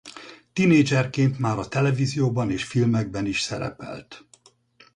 [0.53, 4.25] Tinédzserként már a televízióban és filmekben is szerepelt.